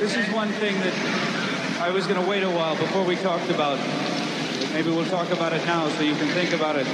This 0.00 0.14
is 0.14 0.30
one 0.32 0.50
thing 0.52 0.74
that 0.80 0.92
I 1.80 1.90
was 1.90 2.06
going 2.06 2.22
to 2.22 2.28
wait 2.28 2.42
a 2.42 2.50
while 2.50 2.76
before 2.76 3.02
we 3.04 3.16
talked 3.16 3.48
about. 3.48 3.78
Maybe 4.72 4.90
we'll 4.90 5.06
talk 5.06 5.30
about 5.30 5.54
it 5.54 5.64
now 5.64 5.88
so 5.88 6.02
you 6.02 6.14
can 6.14 6.28
think 6.28 6.52
about 6.52 6.76
it. 6.76 6.86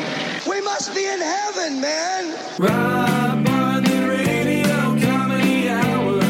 We 0.48 0.60
must 0.60 0.94
be 0.94 1.04
in 1.04 1.20
heaven, 1.20 1.80
man. 1.80 2.32
Rob 2.58 3.44
Bartlett 3.44 4.08
Radio 4.08 4.66
Comedy 5.00 5.68
Hour. 5.68 6.22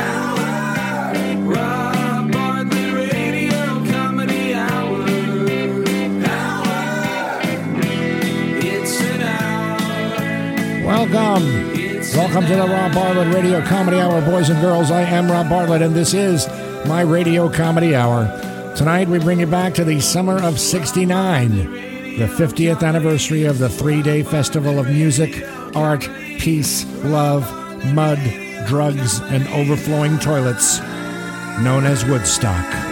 Hour. 0.00 1.44
Rob 1.44 2.32
Bartlett 2.32 2.94
Radio 2.94 3.84
Comedy 3.92 4.54
Hour. 4.54 5.04
Hour. 6.24 7.40
It's 8.62 9.00
an 9.02 9.20
hour. 9.20 10.86
Welcome. 10.86 11.59
Welcome 12.30 12.48
to 12.48 12.56
the 12.58 12.68
Rob 12.68 12.94
Bartlett 12.94 13.34
Radio 13.34 13.60
Comedy 13.60 13.98
Hour, 13.98 14.20
boys 14.20 14.50
and 14.50 14.60
girls. 14.60 14.92
I 14.92 15.00
am 15.00 15.28
Rob 15.28 15.48
Bartlett, 15.48 15.82
and 15.82 15.96
this 15.96 16.14
is 16.14 16.46
my 16.86 17.00
Radio 17.00 17.48
Comedy 17.48 17.96
Hour. 17.96 18.26
Tonight, 18.76 19.08
we 19.08 19.18
bring 19.18 19.40
you 19.40 19.48
back 19.48 19.74
to 19.74 19.84
the 19.84 19.98
summer 19.98 20.40
of 20.40 20.60
69, 20.60 21.56
the 22.18 22.26
50th 22.26 22.84
anniversary 22.84 23.46
of 23.46 23.58
the 23.58 23.68
three 23.68 24.00
day 24.00 24.22
festival 24.22 24.78
of 24.78 24.86
music, 24.86 25.44
art, 25.74 26.08
peace, 26.38 26.84
love, 27.02 27.50
mud, 27.92 28.20
drugs, 28.68 29.18
and 29.22 29.48
overflowing 29.48 30.16
toilets, 30.20 30.78
known 31.58 31.84
as 31.84 32.04
Woodstock. 32.04 32.89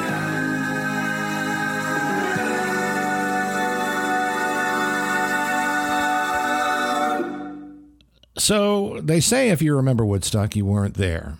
So 8.48 8.98
they 9.02 9.20
say 9.20 9.50
if 9.50 9.60
you 9.60 9.76
remember 9.76 10.06
Woodstock, 10.06 10.56
you 10.56 10.64
weren't 10.64 10.94
there. 10.94 11.36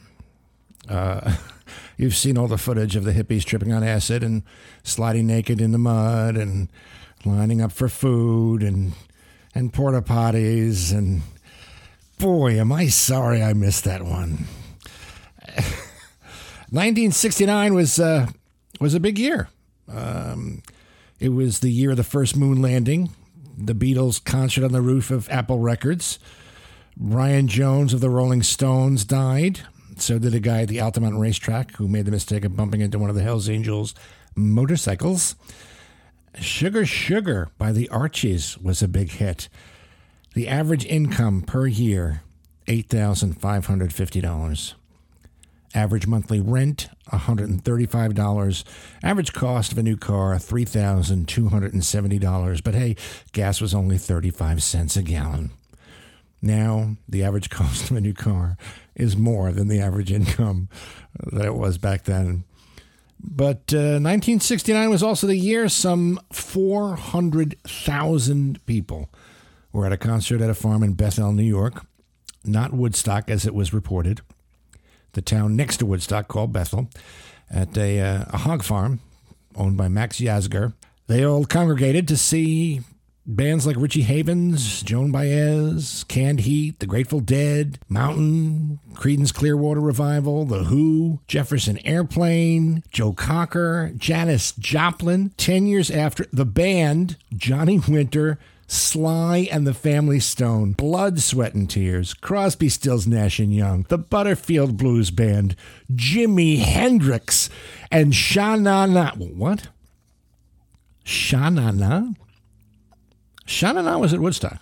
Uh, 0.86 1.36
you've 1.96 2.14
seen 2.14 2.36
all 2.36 2.48
the 2.48 2.58
footage 2.58 2.96
of 2.96 3.04
the 3.04 3.12
hippies 3.12 3.46
tripping 3.46 3.72
on 3.72 3.82
acid 3.82 4.22
and 4.22 4.42
sliding 4.82 5.26
naked 5.26 5.58
in 5.58 5.72
the 5.72 5.78
mud 5.78 6.36
and 6.36 6.68
lining 7.24 7.62
up 7.62 7.72
for 7.72 7.88
food 7.88 8.62
and 8.62 8.92
and 9.54 9.72
porta 9.72 10.02
potties 10.02 10.92
and 10.92 11.22
boy, 12.18 12.60
am 12.60 12.72
I 12.72 12.88
sorry 12.88 13.42
I 13.42 13.54
missed 13.54 13.84
that 13.84 14.02
one. 14.02 14.44
1969 16.68 17.72
was 17.72 17.98
uh, 17.98 18.26
was 18.80 18.92
a 18.92 19.00
big 19.00 19.18
year. 19.18 19.48
Um, 19.90 20.62
it 21.20 21.30
was 21.30 21.60
the 21.60 21.72
year 21.72 21.92
of 21.92 21.96
the 21.96 22.04
first 22.04 22.36
moon 22.36 22.60
landing, 22.60 23.08
the 23.56 23.74
Beatles 23.74 24.22
concert 24.22 24.62
on 24.62 24.72
the 24.72 24.82
roof 24.82 25.10
of 25.10 25.26
Apple 25.30 25.58
Records. 25.58 26.18
Brian 27.00 27.46
Jones 27.46 27.94
of 27.94 28.00
the 28.00 28.10
Rolling 28.10 28.42
Stones 28.42 29.04
died. 29.04 29.60
So 29.98 30.18
did 30.18 30.34
a 30.34 30.40
guy 30.40 30.62
at 30.62 30.68
the 30.68 30.80
Altamont 30.80 31.16
racetrack 31.16 31.76
who 31.76 31.86
made 31.86 32.06
the 32.06 32.10
mistake 32.10 32.44
of 32.44 32.56
bumping 32.56 32.80
into 32.80 32.98
one 32.98 33.08
of 33.08 33.14
the 33.14 33.22
Hells 33.22 33.48
Angels 33.48 33.94
motorcycles. 34.34 35.36
Sugar 36.40 36.84
Sugar 36.84 37.50
by 37.56 37.70
the 37.70 37.88
Archies 37.90 38.58
was 38.58 38.82
a 38.82 38.88
big 38.88 39.12
hit. 39.12 39.48
The 40.34 40.48
average 40.48 40.84
income 40.86 41.42
per 41.42 41.68
year, 41.68 42.22
$8,550. 42.66 44.74
Average 45.74 46.06
monthly 46.08 46.40
rent, 46.40 46.88
$135. 47.12 48.64
Average 49.04 49.32
cost 49.32 49.70
of 49.70 49.78
a 49.78 49.84
new 49.84 49.96
car, 49.96 50.34
$3,270. 50.34 52.64
But 52.64 52.74
hey, 52.74 52.96
gas 53.30 53.60
was 53.60 53.72
only 53.72 53.98
35 53.98 54.64
cents 54.64 54.96
a 54.96 55.02
gallon. 55.02 55.52
Now, 56.40 56.96
the 57.08 57.24
average 57.24 57.50
cost 57.58 57.90
of 57.90 57.96
a 57.96 58.00
new 58.00 58.14
car 58.14 58.56
is 58.94 59.16
more 59.16 59.50
than 59.52 59.66
the 59.68 59.80
average 59.80 60.12
income 60.12 60.68
that 61.18 61.44
it 61.44 61.54
was 61.54 61.78
back 61.78 62.04
then. 62.04 62.44
But 63.20 63.74
uh, 63.74 63.98
1969 63.98 64.90
was 64.90 65.02
also 65.02 65.26
the 65.26 65.34
year 65.36 65.68
some 65.68 66.20
400,000 66.32 68.64
people 68.64 69.10
were 69.72 69.86
at 69.86 69.92
a 69.92 69.96
concert 69.96 70.40
at 70.40 70.50
a 70.50 70.54
farm 70.54 70.84
in 70.84 70.94
Bethel, 70.94 71.32
New 71.32 71.42
York. 71.42 71.84
Not 72.44 72.72
Woodstock, 72.72 73.28
as 73.28 73.44
it 73.44 73.54
was 73.54 73.74
reported. 73.74 74.20
The 75.12 75.22
town 75.22 75.56
next 75.56 75.78
to 75.78 75.86
Woodstock, 75.86 76.28
called 76.28 76.52
Bethel, 76.52 76.88
at 77.50 77.76
a, 77.76 78.00
uh, 78.00 78.26
a 78.28 78.36
hog 78.38 78.62
farm 78.62 79.00
owned 79.56 79.76
by 79.76 79.88
Max 79.88 80.20
Yasgur. 80.20 80.74
They 81.08 81.24
all 81.24 81.44
congregated 81.44 82.06
to 82.08 82.16
see 82.16 82.82
Bands 83.30 83.66
like 83.66 83.76
Richie 83.76 84.02
Havens, 84.02 84.80
Joan 84.80 85.12
Baez, 85.12 86.02
Canned 86.08 86.40
Heat, 86.40 86.78
The 86.78 86.86
Grateful 86.86 87.20
Dead, 87.20 87.78
Mountain, 87.86 88.80
Creedence 88.94 89.34
Clearwater 89.34 89.82
Revival, 89.82 90.46
The 90.46 90.64
Who, 90.64 91.20
Jefferson 91.28 91.76
Airplane, 91.86 92.82
Joe 92.90 93.12
Cocker, 93.12 93.92
Janis 93.98 94.52
Joplin. 94.52 95.34
Ten 95.36 95.66
years 95.66 95.90
after, 95.90 96.24
the 96.32 96.46
band, 96.46 97.18
Johnny 97.36 97.78
Winter, 97.86 98.38
Sly 98.66 99.46
and 99.52 99.66
the 99.66 99.74
Family 99.74 100.20
Stone, 100.20 100.72
Blood, 100.72 101.20
Sweat, 101.20 101.52
and 101.52 101.68
Tears, 101.68 102.14
Crosby, 102.14 102.70
Stills, 102.70 103.06
Nash 103.06 103.38
and 103.38 103.54
Young, 103.54 103.84
the 103.90 103.98
Butterfield 103.98 104.78
Blues 104.78 105.10
Band, 105.10 105.54
Jimi 105.92 106.60
Hendrix, 106.60 107.50
and 107.90 108.14
Sha-Na-Na. 108.14 109.16
What? 109.16 109.68
Sha-Na-Na? 111.04 112.12
Sha-Na-Na 113.48 113.96
was 113.96 114.12
at 114.12 114.20
Woodstock. 114.20 114.60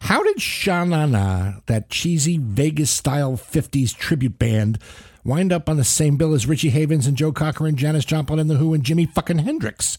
How 0.00 0.22
did 0.22 0.40
Sha-Na-Na, 0.40 1.60
that 1.64 1.88
cheesy 1.88 2.36
Vegas-style 2.36 3.38
50s 3.38 3.96
tribute 3.96 4.38
band, 4.38 4.78
wind 5.24 5.50
up 5.50 5.66
on 5.66 5.78
the 5.78 5.84
same 5.84 6.18
bill 6.18 6.34
as 6.34 6.46
Richie 6.46 6.68
Havens 6.68 7.06
and 7.06 7.16
Joe 7.16 7.32
Cocker 7.32 7.66
and 7.66 7.78
Janis 7.78 8.04
Joplin 8.04 8.38
and 8.38 8.50
The 8.50 8.56
Who 8.56 8.74
and 8.74 8.84
Jimi 8.84 9.10
fucking 9.10 9.38
Hendrix? 9.38 9.96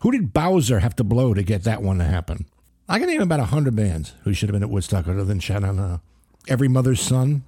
Who 0.00 0.12
did 0.12 0.34
Bowser 0.34 0.80
have 0.80 0.94
to 0.96 1.04
blow 1.04 1.32
to 1.32 1.42
get 1.42 1.64
that 1.64 1.82
one 1.82 1.96
to 1.96 2.04
happen? 2.04 2.44
I 2.90 2.98
can 2.98 3.08
name 3.08 3.22
about 3.22 3.40
a 3.40 3.46
hundred 3.46 3.74
bands 3.74 4.12
who 4.24 4.34
should 4.34 4.50
have 4.50 4.54
been 4.54 4.62
at 4.62 4.68
Woodstock 4.68 5.08
other 5.08 5.24
than 5.24 5.40
Sha-Na-Na. 5.40 5.98
Every 6.46 6.68
Mother's 6.68 7.00
Son. 7.00 7.42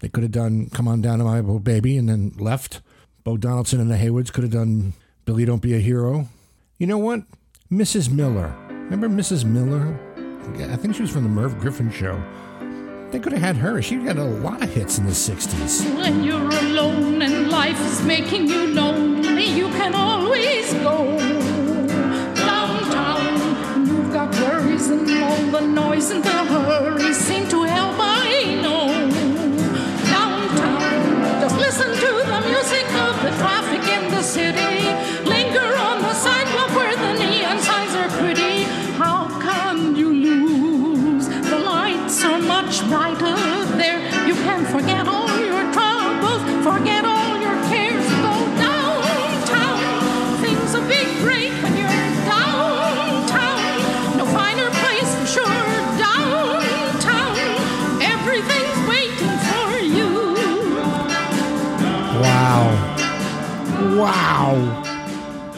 They 0.00 0.08
could 0.08 0.22
have 0.22 0.32
done 0.32 0.70
Come 0.70 0.88
On 0.88 1.02
Down 1.02 1.18
to 1.18 1.24
My 1.24 1.42
Baby 1.58 1.98
and 1.98 2.08
then 2.08 2.32
left. 2.38 2.80
Bo 3.22 3.36
Donaldson 3.36 3.80
and 3.80 3.90
the 3.90 3.96
Heywoods 3.96 4.32
could 4.32 4.44
have 4.44 4.52
done 4.52 4.94
Billy 5.26 5.44
Don't 5.44 5.60
Be 5.60 5.74
a 5.74 5.78
Hero. 5.78 6.28
You 6.78 6.86
know 6.86 6.98
what? 6.98 7.22
Mrs. 7.70 8.10
Miller. 8.12 8.54
Remember 8.68 9.08
Mrs. 9.08 9.44
Miller? 9.44 9.98
I 10.70 10.76
think 10.76 10.94
she 10.94 11.02
was 11.02 11.10
from 11.10 11.24
the 11.24 11.28
Merv 11.28 11.58
Griffin 11.58 11.90
show. 11.90 12.22
They 13.10 13.18
could 13.18 13.32
have 13.32 13.42
had 13.42 13.56
her. 13.56 13.82
She 13.82 13.96
had 13.96 14.18
a 14.18 14.24
lot 14.24 14.62
of 14.62 14.72
hits 14.72 14.98
in 14.98 15.06
the 15.06 15.10
60s. 15.10 15.84
When 15.96 16.22
you're 16.22 16.48
alone 16.48 17.22
and 17.22 17.50
life 17.50 17.80
is 17.86 18.04
making 18.04 18.46
you 18.46 18.68
lonely, 18.68 19.46
you 19.46 19.66
can 19.70 19.94
always 19.96 20.72
go 20.74 21.18
downtown. 22.36 23.86
You've 23.86 24.12
got 24.12 24.32
worries 24.36 24.88
and 24.88 25.10
all 25.22 25.60
the 25.60 25.66
noise 25.66 26.10
and 26.12 26.22
the 26.22 26.30
hurry 26.30 27.12
seem 27.14 27.48
to 27.48 27.55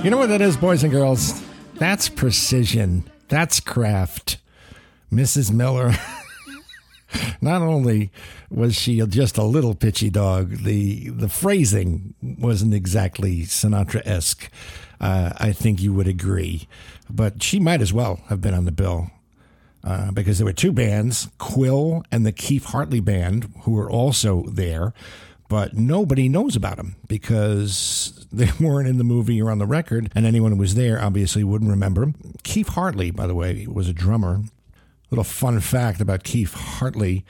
You 0.03 0.11
know 0.11 0.17
what 0.17 0.29
that 0.29 0.41
is, 0.41 0.57
boys 0.57 0.85
and 0.85 0.93
girls? 0.93 1.43
That's 1.75 2.09
precision. 2.09 3.11
That's 3.27 3.59
craft. 3.59 4.39
Mrs. 5.13 5.51
Miller. 5.51 5.93
Not 7.41 7.63
only 7.63 8.13
was 8.49 8.77
she 8.77 9.05
just 9.07 9.37
a 9.39 9.43
little 9.43 9.75
pitchy 9.75 10.09
dog, 10.09 10.59
the 10.59 11.09
the 11.09 11.29
phrasing 11.29 12.15
wasn't 12.23 12.75
exactly 12.75 13.41
Sinatra 13.43 14.03
esque. 14.07 14.49
Uh, 15.01 15.33
I 15.37 15.51
think 15.53 15.83
you 15.83 15.93
would 15.93 16.09
agree, 16.09 16.69
but 17.11 17.43
she 17.43 17.59
might 17.59 17.81
as 17.81 17.93
well 17.93 18.21
have 18.29 18.41
been 18.41 18.55
on 18.55 18.67
the 18.67 18.73
bill 18.73 19.11
uh, 19.83 20.13
because 20.13 20.39
there 20.39 20.47
were 20.47 20.53
two 20.53 20.73
bands, 20.73 21.29
Quill 21.39 22.05
and 22.13 22.25
the 22.25 22.33
Keith 22.33 22.67
Hartley 22.67 23.01
Band, 23.01 23.53
who 23.63 23.73
were 23.73 23.91
also 23.91 24.45
there, 24.49 24.93
but 25.49 25.75
nobody 25.75 26.29
knows 26.29 26.55
about 26.57 26.77
them 26.77 26.97
because 27.09 28.27
they 28.33 28.51
weren't 28.61 28.89
in 28.89 28.99
the 28.99 29.05
movie 29.05 29.41
or 29.41 29.51
on 29.51 29.59
the 29.59 29.67
record, 29.67 30.11
and 30.15 30.27
anyone 30.27 30.53
who 30.53 30.59
was 30.59 30.75
there 30.75 31.01
obviously 31.03 31.43
wouldn't 31.45 31.71
remember 31.71 32.03
them. 32.03 32.15
Keith 32.43 32.69
Hartley, 32.69 33.11
by 33.11 33.27
the 33.27 33.35
way, 33.35 33.67
was 33.67 33.89
a 33.89 33.93
drummer. 33.95 34.43
Little 35.11 35.25
fun 35.25 35.59
fact 35.61 36.01
about 36.01 36.23
Keith 36.23 36.53
Hartley. 36.53 37.25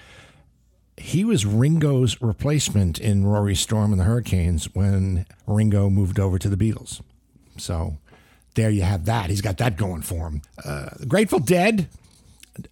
he 0.97 1.25
was 1.25 1.47
Ringo's 1.47 2.21
replacement 2.21 2.99
in 2.99 3.25
Rory 3.25 3.55
Storm 3.55 3.93
and 3.93 4.01
the 4.01 4.05
Hurricanes 4.05 4.75
when 4.75 5.27
Ringo 5.47 5.89
moved 5.89 6.19
over 6.19 6.39
to 6.41 6.49
the 6.49 6.57
Beatles. 6.57 7.01
So 7.57 7.99
there 8.55 8.71
you 8.71 8.83
have 8.83 9.05
that. 9.05 9.31
He's 9.31 9.41
got 9.41 9.59
that 9.59 9.77
going 9.77 10.03
for 10.03 10.29
him. 10.29 10.43
Uh, 10.65 10.91
Grateful 11.07 11.39
Dead, 11.39 11.89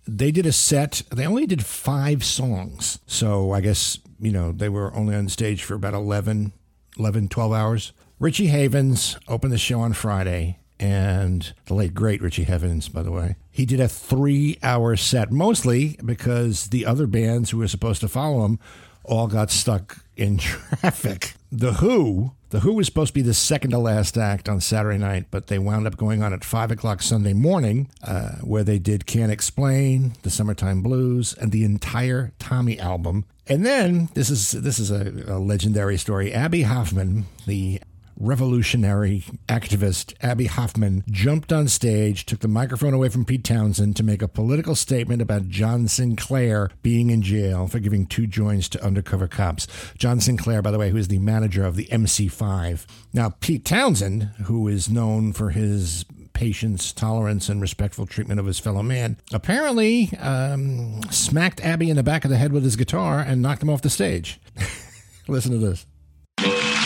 they 0.09 0.33
did 0.33 0.45
a 0.47 0.51
set. 0.53 1.03
They 1.13 1.25
only 1.25 1.47
did 1.47 1.65
five 1.65 2.25
songs. 2.25 2.99
So 3.07 3.53
I 3.53 3.61
guess, 3.61 3.99
you 4.21 4.33
know, 4.33 4.53
they 4.53 4.69
were 4.69 4.95
only 4.95 5.15
on 5.15 5.29
stage 5.29 5.63
for 5.63 5.75
about 5.75 5.95
11, 5.95 6.53
11 6.99 7.29
12 7.29 7.53
hours. 7.53 7.93
Richie 8.19 8.47
Havens 8.47 9.19
opened 9.29 9.53
the 9.53 9.59
show 9.59 9.81
on 9.81 9.93
Friday. 9.93 10.59
And 10.79 11.55
the 11.67 11.75
late, 11.75 11.95
great 11.95 12.21
Richie 12.21 12.45
Havens, 12.45 12.91
by 12.91 13.03
the 13.03 13.11
way. 13.11 13.37
He 13.51 13.65
did 13.65 13.81
a 13.81 13.89
three 13.89 14.59
hour 14.63 14.95
set, 14.97 15.33
mostly 15.33 15.99
because 16.05 16.69
the 16.69 16.85
other 16.85 17.07
bands 17.07 17.51
who 17.51 17.59
were 17.59 17.69
supposed 17.69 18.03
to 18.03 18.09
follow 18.09 18.45
him 18.45 18.59
all 19.03 19.27
got 19.27 19.51
stuck 19.51 20.05
in 20.17 20.37
traffic. 20.39 21.33
The 21.51 21.75
Who, 21.75 22.33
the 22.51 22.61
Who 22.61 22.75
was 22.75 22.87
supposed 22.87 23.09
to 23.09 23.15
be 23.15 23.23
the 23.23 23.35
second 23.35 23.71
to 23.71 23.79
last 23.79 24.17
act 24.17 24.49
on 24.49 24.61
Saturday 24.61 24.99
night, 24.99 25.27
but 25.31 25.49
they 25.49 25.59
wound 25.59 25.87
up 25.87 25.97
going 25.97 26.23
on 26.23 26.33
at 26.33 26.45
five 26.45 26.71
o'clock 26.71 27.03
Sunday 27.03 27.33
morning, 27.33 27.91
uh, 28.03 28.37
where 28.43 28.65
they 28.65 28.79
did 28.79 29.07
"Can't 29.07 29.33
Explain," 29.33 30.15
"The 30.23 30.31
Summertime 30.31 30.83
Blues," 30.83 31.35
and 31.35 31.53
the 31.53 31.65
entire 31.65 32.33
Tommy 32.39 32.79
album. 32.79 33.25
And 33.49 33.65
then 33.65 34.09
this 34.15 34.31
is 34.31 34.53
this 34.53 34.79
is 34.79 34.91
a, 34.91 35.35
a 35.35 35.39
legendary 35.39 35.97
story. 35.97 36.33
Abbie 36.33 36.63
Hoffman, 36.63 37.27
the 37.47 37.81
revolutionary 38.19 39.25
activist 39.49 40.15
Abbie 40.23 40.47
Hoffman 40.47 41.05
jumped 41.11 41.53
on 41.53 41.69
stage, 41.69 42.27
took 42.27 42.41
the 42.41 42.49
microphone 42.49 42.95
away 42.95 43.09
from 43.09 43.25
Pete 43.25 43.45
Townshend 43.45 43.97
to 43.97 44.03
make 44.03 44.23
a 44.23 44.29
political 44.29 44.75
statement 44.75 45.23
about 45.23 45.49
John 45.49 45.89
Sinclair 45.89 46.71
being 46.83 47.11
in 47.11 47.23
jail 47.23 47.67
for 47.67 47.79
giving 47.79 48.07
two 48.07 48.27
joints 48.27 48.69
to 48.71 48.85
undercover 48.85 49.29
cops. 49.29 49.67
John 49.99 50.21
Sinclair, 50.21 50.63
by 50.63 50.71
the 50.71 50.79
way, 50.79 50.91
who 50.91 50.97
is 50.97 51.09
the 51.09 51.19
manager 51.19 51.65
of 51.65 51.77
the 51.77 51.87
MC5. 51.87 52.87
Now, 53.13 53.31
Pete 53.41 53.65
Townshend, 53.65 54.25
who 54.45 54.69
is 54.69 54.89
known 54.89 55.33
for 55.33 55.51
his 55.51 56.05
patience, 56.33 56.93
tolerance, 56.93 57.49
and 57.49 57.63
respectful 57.63 58.07
treatment 58.07 58.39
of 58.39 58.45
his 58.45 58.59
fellow 58.59 58.83
man, 58.83 59.17
apparently 59.33 60.11
um, 60.19 61.01
smacked 61.11 61.61
Abbie 61.63 61.89
in 61.89 61.97
the 61.97 62.03
back 62.03 62.25
of 62.25 62.31
the 62.31 62.37
head 62.37 62.53
with 62.53 62.63
his 62.63 62.77
guitar 62.77 63.21
and 63.21 63.41
knocked 63.41 63.63
him 63.63 63.71
off 63.71 63.81
the 63.81 63.89
stage. 63.89 64.39
Listen 65.29 65.53
to 65.53 65.59
this. 65.59 65.87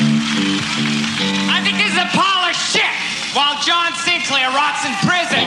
I 0.03 1.61
think 1.63 1.77
this 1.77 1.93
is 1.93 1.99
a 1.99 2.09
pile 2.17 2.49
of 2.49 2.57
shit 2.57 2.89
while 3.37 3.61
John 3.61 3.93
Sinclair 4.01 4.49
rots 4.51 4.87
in 4.87 4.95
prison. 5.05 5.45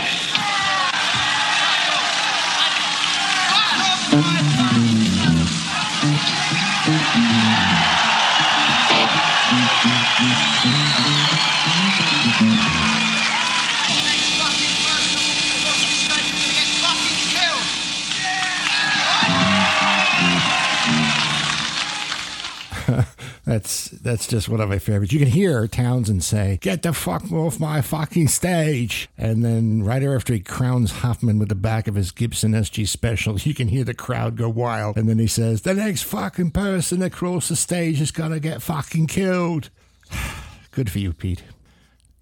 That's 23.54 23.90
that's 23.90 24.26
just 24.26 24.50
one 24.50 24.62
of 24.62 24.70
my 24.70 24.80
favorites. 24.80 25.14
You 25.14 25.20
can 25.20 25.28
hear 25.28 25.68
Townshend 25.68 26.24
say, 26.24 26.58
"Get 26.60 26.82
the 26.82 26.92
fuck 26.92 27.32
off 27.32 27.60
my 27.60 27.82
fucking 27.82 28.28
stage!" 28.30 29.10
And 29.16 29.46
then 29.46 29.84
right 29.84 30.02
after 30.02 30.34
he 30.34 30.40
crowns 30.40 30.90
Hoffman 30.92 31.38
with 31.38 31.50
the 31.50 31.56
back 31.56 31.88
of 31.88 31.94
his 31.94 32.12
Gibson 32.12 32.54
SG 32.54 32.88
Special, 32.88 33.40
you 33.40 33.54
can 33.54 33.68
hear 33.68 33.84
the 33.84 33.94
crowd 33.94 34.38
go 34.38 34.50
wild. 34.50 34.98
And 34.98 35.08
then 35.08 35.20
he 35.20 35.28
says, 35.28 35.62
"The 35.62 35.76
next 35.76 36.02
fucking 36.02 36.50
person 36.50 36.98
that 37.02 37.12
crosses 37.12 37.50
the 37.50 37.56
stage 37.58 38.02
is 38.02 38.10
gonna 38.10 38.40
get 38.40 38.64
fucking 38.64 39.06
killed." 39.06 39.70
Good 40.72 40.90
for 40.90 40.98
you, 40.98 41.14
Pete. 41.14 41.44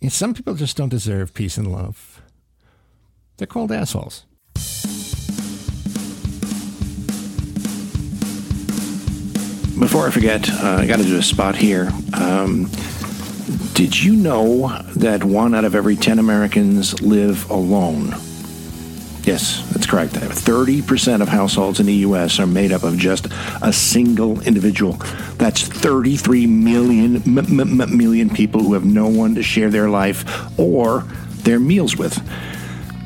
Some 0.10 0.34
people 0.34 0.56
just 0.56 0.76
don't 0.76 0.90
deserve 0.90 1.34
peace 1.34 1.58
and 1.58 1.72
love. 1.72 2.22
They're 3.38 3.48
called 3.48 3.72
assholes. 3.72 4.26
Before 9.82 10.06
I 10.06 10.12
forget, 10.12 10.48
uh, 10.48 10.78
I 10.82 10.86
got 10.86 11.00
to 11.00 11.04
do 11.04 11.18
a 11.18 11.24
spot 11.24 11.56
here. 11.56 11.92
Um, 12.14 12.70
did 13.74 14.00
you 14.00 14.16
know 14.16 14.80
that 14.98 15.24
one 15.24 15.56
out 15.56 15.66
of 15.66 15.74
every 15.74 15.96
10 15.96 16.20
Americans 16.20 17.02
live 17.02 17.50
alone? 17.50 18.14
Yes, 19.24 19.68
that's 19.72 19.88
correct. 19.88 20.14
30% 20.14 21.24
of 21.24 21.30
households 21.30 21.80
in 21.80 21.88
the 21.88 21.96
U.S. 21.96 22.40
are 22.40 22.46
made 22.46 22.72
up 22.72 22.84
of 22.84 22.96
just 23.00 23.26
a 23.64 23.74
single 23.74 24.40
individual. 24.42 24.94
That's 25.38 25.64
33 25.64 26.46
million, 26.46 27.16
m- 27.40 27.40
m- 27.60 27.98
million 27.98 28.30
people 28.30 28.62
who 28.62 28.74
have 28.74 28.86
no 28.86 29.08
one 29.08 29.34
to 29.34 29.42
share 29.42 29.72
their 29.72 29.90
life 29.90 30.60
or 30.60 31.06
their 31.42 31.60
meals 31.60 31.98
with. 31.98 32.22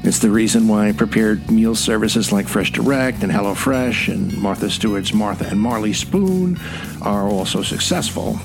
It's 0.05 0.19
the 0.19 0.29
reason 0.29 0.67
why 0.67 0.91
prepared 0.91 1.49
meal 1.49 1.73
services 1.73 2.31
like 2.31 2.47
Fresh 2.47 2.73
Direct 2.73 3.23
and 3.23 3.31
HelloFresh 3.31 4.13
and 4.13 4.37
Martha 4.37 4.69
Stewart's 4.69 5.15
Martha 5.15 5.47
and 5.47 5.59
Marley 5.59 5.93
Spoon 5.93 6.59
are 7.01 7.27
also 7.27 7.63
successful. 7.63 8.39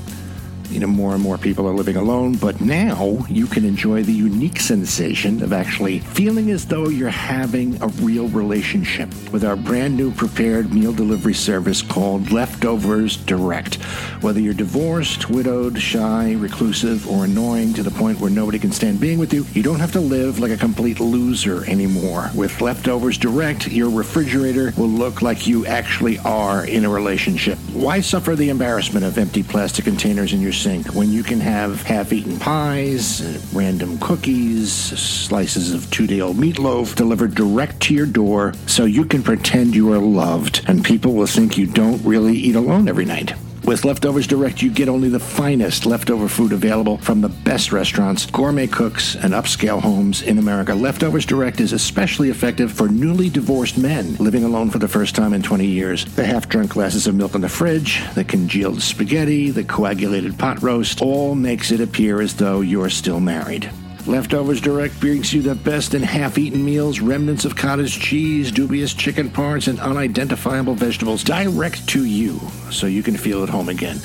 You 0.70 0.78
know, 0.78 0.86
more 0.86 1.14
and 1.14 1.22
more 1.22 1.36
people 1.36 1.66
are 1.66 1.74
living 1.74 1.96
alone, 1.96 2.36
but 2.36 2.60
now 2.60 3.26
you 3.28 3.46
can 3.46 3.64
enjoy 3.64 4.04
the 4.04 4.12
unique 4.12 4.60
sensation 4.60 5.42
of 5.42 5.52
actually 5.52 5.98
feeling 5.98 6.50
as 6.52 6.64
though 6.64 6.88
you're 6.88 7.08
having 7.08 7.82
a 7.82 7.88
real 7.88 8.28
relationship 8.28 9.08
with 9.32 9.44
our 9.44 9.56
brand 9.56 9.96
new 9.96 10.12
prepared 10.12 10.72
meal 10.72 10.92
delivery 10.92 11.34
service 11.34 11.82
called 11.82 12.30
Leftovers 12.30 13.16
Direct. 13.16 13.82
Whether 14.22 14.38
you're 14.38 14.54
divorced, 14.54 15.28
widowed, 15.28 15.76
shy, 15.76 16.34
reclusive, 16.34 17.08
or 17.10 17.24
annoying 17.24 17.74
to 17.74 17.82
the 17.82 17.90
point 17.90 18.20
where 18.20 18.30
nobody 18.30 18.60
can 18.60 18.70
stand 18.70 19.00
being 19.00 19.18
with 19.18 19.34
you, 19.34 19.44
you 19.52 19.64
don't 19.64 19.80
have 19.80 19.92
to 19.92 20.00
live 20.00 20.38
like 20.38 20.52
a 20.52 20.56
complete 20.56 21.00
loser 21.00 21.64
anymore. 21.68 22.30
With 22.32 22.60
Leftovers 22.60 23.18
Direct, 23.18 23.66
your 23.66 23.90
refrigerator 23.90 24.72
will 24.76 24.88
look 24.88 25.20
like 25.20 25.48
you 25.48 25.66
actually 25.66 26.18
are 26.20 26.64
in 26.64 26.84
a 26.84 26.88
relationship. 26.88 27.58
Why 27.72 28.00
suffer 28.00 28.36
the 28.36 28.50
embarrassment 28.50 29.04
of 29.04 29.18
empty 29.18 29.42
plastic 29.42 29.84
containers 29.84 30.32
in 30.32 30.40
your 30.40 30.52
sink 30.60 30.94
when 30.94 31.10
you 31.10 31.22
can 31.22 31.40
have 31.40 31.82
half-eaten 31.84 32.38
pies, 32.38 33.22
uh, 33.22 33.40
random 33.54 33.98
cookies, 33.98 34.70
slices 34.70 35.72
of 35.72 35.90
two-day-old 35.90 36.36
meatloaf 36.36 36.94
delivered 36.94 37.34
direct 37.34 37.80
to 37.80 37.94
your 37.94 38.04
door 38.04 38.52
so 38.66 38.84
you 38.84 39.06
can 39.06 39.22
pretend 39.22 39.74
you 39.74 39.90
are 39.90 39.98
loved 39.98 40.62
and 40.68 40.84
people 40.84 41.14
will 41.14 41.26
think 41.26 41.56
you 41.56 41.66
don't 41.66 42.04
really 42.04 42.36
eat 42.36 42.56
alone 42.56 42.88
every 42.88 43.06
night. 43.06 43.32
With 43.64 43.84
Leftovers 43.84 44.26
Direct, 44.26 44.62
you 44.62 44.70
get 44.70 44.88
only 44.88 45.08
the 45.08 45.20
finest 45.20 45.86
leftover 45.86 46.28
food 46.28 46.52
available 46.52 46.96
from 46.98 47.20
the 47.20 47.28
best 47.28 47.72
restaurants, 47.72 48.26
gourmet 48.26 48.66
cooks, 48.66 49.14
and 49.16 49.34
upscale 49.34 49.80
homes 49.80 50.22
in 50.22 50.38
America. 50.38 50.74
Leftovers 50.74 51.26
Direct 51.26 51.60
is 51.60 51.72
especially 51.72 52.30
effective 52.30 52.72
for 52.72 52.88
newly 52.88 53.28
divorced 53.28 53.78
men 53.78 54.16
living 54.16 54.44
alone 54.44 54.70
for 54.70 54.78
the 54.78 54.88
first 54.88 55.14
time 55.14 55.34
in 55.34 55.42
20 55.42 55.66
years. 55.66 56.04
The 56.04 56.24
half 56.24 56.48
drunk 56.48 56.72
glasses 56.72 57.06
of 57.06 57.14
milk 57.14 57.34
in 57.34 57.42
the 57.42 57.48
fridge, 57.48 58.02
the 58.14 58.24
congealed 58.24 58.82
spaghetti, 58.82 59.50
the 59.50 59.64
coagulated 59.64 60.38
pot 60.38 60.62
roast, 60.62 61.02
all 61.02 61.34
makes 61.34 61.70
it 61.70 61.80
appear 61.80 62.20
as 62.20 62.34
though 62.34 62.62
you're 62.62 62.90
still 62.90 63.20
married. 63.20 63.70
Leftovers 64.06 64.60
Direct 64.60 64.98
brings 64.98 65.32
you 65.32 65.42
the 65.42 65.54
best 65.54 65.92
in 65.94 66.02
half 66.02 66.38
eaten 66.38 66.64
meals, 66.64 67.00
remnants 67.00 67.44
of 67.44 67.54
cottage 67.54 68.00
cheese, 68.00 68.50
dubious 68.50 68.94
chicken 68.94 69.30
parts, 69.30 69.66
and 69.66 69.78
unidentifiable 69.78 70.74
vegetables 70.74 71.22
direct 71.22 71.86
to 71.88 72.04
you 72.04 72.40
so 72.70 72.86
you 72.86 73.02
can 73.02 73.16
feel 73.16 73.42
at 73.42 73.48
home 73.50 73.68
again. 73.68 73.96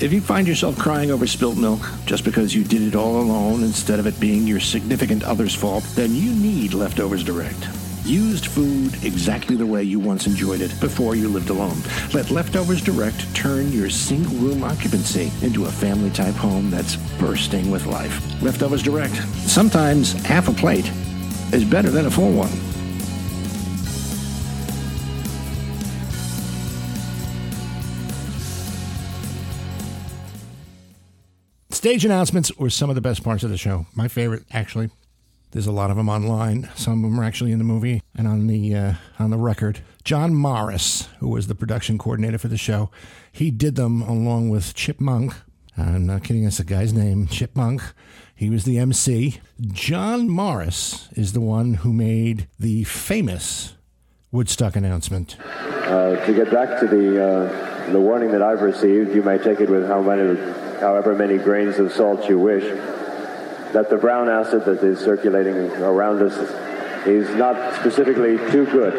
If 0.00 0.12
you 0.12 0.20
find 0.20 0.46
yourself 0.46 0.78
crying 0.78 1.10
over 1.10 1.26
spilt 1.26 1.56
milk 1.56 1.80
just 2.04 2.24
because 2.24 2.54
you 2.54 2.62
did 2.64 2.82
it 2.82 2.94
all 2.94 3.20
alone 3.20 3.64
instead 3.64 3.98
of 3.98 4.06
it 4.06 4.20
being 4.20 4.46
your 4.46 4.60
significant 4.60 5.24
other's 5.24 5.54
fault, 5.54 5.84
then 5.94 6.14
you 6.14 6.32
need 6.34 6.74
Leftovers 6.74 7.24
Direct. 7.24 7.87
Used 8.08 8.46
food 8.46 9.04
exactly 9.04 9.54
the 9.54 9.66
way 9.66 9.82
you 9.82 10.00
once 10.00 10.26
enjoyed 10.26 10.62
it 10.62 10.72
before 10.80 11.14
you 11.14 11.28
lived 11.28 11.50
alone. 11.50 11.76
Let 12.14 12.30
Leftovers 12.30 12.80
Direct 12.80 13.34
turn 13.34 13.70
your 13.70 13.90
single 13.90 14.32
room 14.36 14.64
occupancy 14.64 15.30
into 15.44 15.66
a 15.66 15.70
family 15.70 16.08
type 16.08 16.34
home 16.34 16.70
that's 16.70 16.96
bursting 17.18 17.70
with 17.70 17.84
life. 17.84 18.42
Leftovers 18.42 18.82
Direct. 18.82 19.14
Sometimes 19.44 20.14
half 20.24 20.48
a 20.48 20.54
plate 20.54 20.90
is 21.52 21.66
better 21.66 21.90
than 21.90 22.06
a 22.06 22.10
full 22.10 22.32
one. 22.32 22.48
Stage 31.70 32.06
announcements 32.06 32.56
were 32.56 32.70
some 32.70 32.88
of 32.88 32.94
the 32.94 33.02
best 33.02 33.22
parts 33.22 33.44
of 33.44 33.50
the 33.50 33.58
show. 33.58 33.84
My 33.94 34.08
favorite, 34.08 34.44
actually. 34.50 34.88
There's 35.50 35.66
a 35.66 35.72
lot 35.72 35.90
of 35.90 35.96
them 35.96 36.08
online. 36.08 36.68
Some 36.74 37.04
of 37.04 37.10
them 37.10 37.18
are 37.18 37.24
actually 37.24 37.52
in 37.52 37.58
the 37.58 37.64
movie 37.64 38.02
and 38.14 38.28
on 38.28 38.46
the 38.46 38.74
uh, 38.74 38.92
on 39.18 39.30
the 39.30 39.38
record. 39.38 39.80
John 40.04 40.34
Morris, 40.34 41.08
who 41.20 41.28
was 41.28 41.46
the 41.46 41.54
production 41.54 41.98
coordinator 41.98 42.38
for 42.38 42.48
the 42.48 42.58
show, 42.58 42.90
he 43.32 43.50
did 43.50 43.74
them 43.74 44.02
along 44.02 44.50
with 44.50 44.74
Chip 44.74 44.98
Monck. 44.98 45.34
I'm 45.76 46.06
not 46.06 46.24
kidding. 46.24 46.44
That's 46.44 46.58
the 46.58 46.64
guy's 46.64 46.92
name, 46.92 47.28
Chip 47.28 47.54
Monck. 47.54 47.92
He 48.34 48.50
was 48.50 48.64
the 48.64 48.78
MC. 48.78 49.40
John 49.60 50.28
Morris 50.28 51.08
is 51.12 51.32
the 51.32 51.40
one 51.40 51.74
who 51.74 51.92
made 51.92 52.48
the 52.58 52.84
famous 52.84 53.74
Woodstock 54.30 54.76
announcement. 54.76 55.36
Uh, 55.40 56.24
to 56.26 56.34
get 56.34 56.50
back 56.50 56.78
to 56.80 56.86
the 56.86 57.24
uh, 57.24 57.90
the 57.92 58.00
warning 58.00 58.32
that 58.32 58.42
I've 58.42 58.60
received, 58.60 59.14
you 59.14 59.22
may 59.22 59.38
take 59.38 59.60
it 59.60 59.70
with 59.70 59.86
how 59.86 60.02
many, 60.02 60.38
however 60.78 61.14
many 61.14 61.38
grains 61.38 61.78
of 61.78 61.92
salt 61.92 62.28
you 62.28 62.38
wish. 62.38 62.64
That 63.72 63.90
the 63.90 63.96
brown 63.96 64.28
acid 64.28 64.64
that 64.64 64.82
is 64.82 64.98
circulating 64.98 65.56
around 65.82 66.22
us 66.22 66.36
is 67.06 67.28
not 67.36 67.74
specifically 67.76 68.38
too 68.50 68.64
good. 68.66 68.94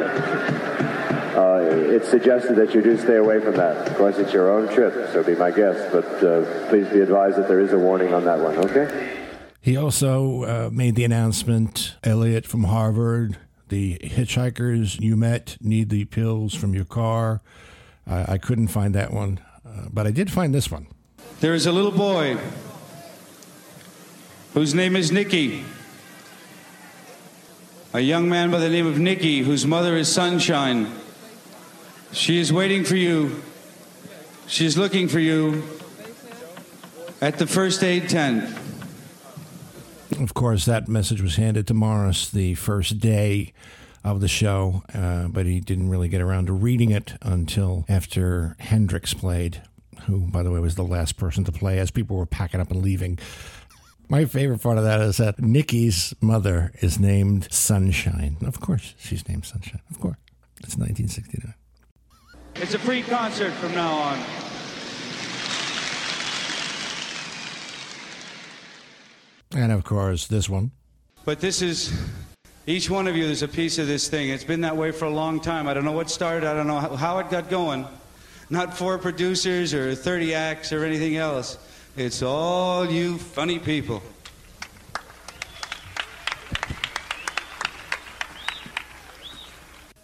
Uh, 1.36 1.60
it's 1.94 2.10
suggested 2.10 2.56
that 2.56 2.74
you 2.74 2.82
do 2.82 2.98
stay 2.98 3.16
away 3.16 3.40
from 3.40 3.56
that. 3.56 3.88
Of 3.88 3.98
course, 3.98 4.18
it's 4.18 4.34
your 4.34 4.52
own 4.52 4.68
trip, 4.74 4.94
so 5.12 5.24
be 5.24 5.36
my 5.36 5.52
guest. 5.52 5.92
But 5.92 6.06
uh, 6.24 6.70
please 6.70 6.88
be 6.90 7.00
advised 7.00 7.38
that 7.38 7.48
there 7.48 7.60
is 7.60 7.72
a 7.72 7.80
warning 7.80 8.14
on 8.14 8.26
that 8.26 8.40
one. 8.40 8.58
Okay. 8.58 9.16
He 9.62 9.78
also 9.78 10.44
uh, 10.44 10.70
made 10.72 10.96
the 10.96 11.04
announcement 11.04 11.96
Elliot 12.04 12.46
from 12.46 12.66
Harvard, 12.66 13.38
the 13.70 14.00
hitchhikers 14.00 15.00
you 15.00 15.16
met 15.16 15.58
need 15.62 15.90
the 15.90 16.06
pills 16.06 16.54
from 16.54 16.74
your 16.74 16.86
car. 16.86 17.42
I 18.08 18.34
I 18.34 18.38
couldn't 18.38 18.70
find 18.70 18.96
that 18.96 19.14
one, 19.14 19.40
uh, 19.66 19.88
but 19.92 20.08
I 20.08 20.12
did 20.12 20.32
find 20.32 20.54
this 20.54 20.72
one. 20.72 20.88
There 21.40 21.54
is 21.54 21.66
a 21.66 21.72
little 21.72 21.92
boy 21.92 22.38
whose 24.54 24.74
name 24.74 24.96
is 24.96 25.12
Nikki. 25.12 25.64
A 27.94 28.00
young 28.00 28.30
man 28.30 28.52
by 28.52 28.60
the 28.60 28.70
name 28.70 28.88
of 28.88 29.00
Nikki, 29.00 29.40
whose 29.40 29.66
mother 29.66 29.98
is 29.98 30.12
Sunshine. 30.12 30.92
She 32.12 32.40
is 32.40 32.52
waiting 32.52 32.84
for 32.84 32.96
you. 32.96 33.42
She 34.48 34.66
is 34.66 34.78
looking 34.78 35.08
for 35.08 35.20
you 35.20 35.64
at 37.22 37.38
the 37.38 37.48
first 37.48 37.84
aid 37.84 38.10
tent. 38.10 38.56
Of 40.20 40.34
course, 40.34 40.66
that 40.66 40.88
message 40.88 41.22
was 41.22 41.36
handed 41.36 41.68
to 41.68 41.74
Morris 41.74 42.30
the 42.30 42.56
first 42.56 43.00
day 43.00 43.54
of 44.04 44.22
the 44.22 44.28
show, 44.28 44.84
uh, 44.94 45.28
but 45.28 45.46
he 45.46 45.60
didn't 45.60 45.90
really 45.90 46.10
get 46.10 46.22
around 46.22 46.48
to 46.48 46.54
reading 46.54 46.92
it 46.92 47.14
until 47.22 47.86
after 47.88 48.56
Hendrix 48.60 49.14
played, 49.14 49.62
who, 50.06 50.22
by 50.22 50.42
the 50.42 50.52
way, 50.52 50.60
was 50.60 50.76
the 50.76 50.84
last 50.84 51.18
person 51.18 51.44
to 51.44 51.52
play 51.52 51.80
as 51.80 51.92
people 51.92 52.18
were 52.18 52.26
packing 52.26 52.60
up 52.60 52.72
and 52.72 52.82
leaving. 52.82 53.20
My 54.12 54.26
favorite 54.26 54.64
part 54.64 54.80
of 54.80 54.84
that 54.86 55.02
is 55.02 55.18
that 55.18 55.40
Nikki's 55.40 56.16
mother 56.20 56.72
is 56.82 57.00
named 57.00 57.48
Sunshine. 57.52 58.38
Of 58.44 58.60
course, 58.60 58.96
she's 58.98 59.28
named 59.30 59.46
Sunshine. 59.46 59.82
Of 59.92 60.00
course. 60.00 60.18
It's 60.62 60.76
1969. 60.76 61.54
It's 62.56 62.74
a 62.74 62.80
free 62.80 63.04
concert 63.04 63.52
from 63.54 63.72
now 63.76 63.94
on. 63.94 64.20
And 69.52 69.72
of 69.72 69.84
course, 69.84 70.26
this 70.26 70.50
one. 70.50 70.72
But 71.24 71.40
this 71.40 71.62
is, 71.62 71.94
each 72.66 72.90
one 72.90 73.08
of 73.08 73.16
you 73.16 73.26
is 73.26 73.44
a 73.44 73.48
piece 73.48 73.78
of 73.78 73.86
this 73.86 74.08
thing. 74.08 74.30
It's 74.30 74.44
been 74.44 74.62
that 74.62 74.76
way 74.76 74.92
for 74.92 75.06
a 75.06 75.12
long 75.12 75.40
time. 75.40 75.68
I 75.68 75.76
don't 75.76 75.86
know 75.86 75.92
what 75.92 76.10
started, 76.10 76.48
I 76.48 76.56
don't 76.56 76.66
know 76.66 76.80
how, 76.80 76.96
how 76.96 77.20
it 77.20 77.30
got 77.30 77.48
going. 77.48 77.86
Not 78.50 78.76
four 78.76 78.98
producers 78.98 79.72
or 79.76 79.94
30 79.94 80.34
acts 80.34 80.74
or 80.74 80.84
anything 80.84 81.18
else. 81.18 81.60
It's 82.00 82.22
all 82.22 82.90
you 82.90 83.18
funny 83.18 83.60
people. 83.60 84.02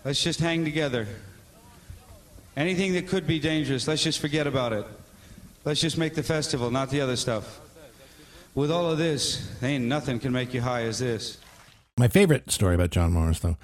Let's 0.03 0.21
just 0.21 0.41
hang 0.41 0.65
together. 0.65 1.07
Anything 2.57 2.95
that 2.95 3.07
could 3.07 3.25
be 3.25 3.39
dangerous, 3.39 3.87
let's 3.87 4.03
just 4.03 4.19
forget 4.19 4.45
about 4.45 4.73
it. 4.73 4.85
Let's 5.63 5.79
just 5.79 5.97
make 5.97 6.15
the 6.15 6.23
festival, 6.23 6.69
not 6.69 6.89
the 6.89 6.99
other 6.99 7.15
stuff. 7.15 7.61
With 8.55 8.71
all 8.71 8.91
of 8.91 8.97
this, 8.97 9.49
ain't 9.63 9.85
nothing 9.85 10.19
can 10.19 10.33
make 10.33 10.53
you 10.53 10.59
high 10.59 10.81
as 10.81 10.99
this. 10.99 11.37
My 11.97 12.09
favorite 12.09 12.51
story 12.51 12.75
about 12.75 12.89
John 12.89 13.13
Morris, 13.13 13.39
though, 13.39 13.55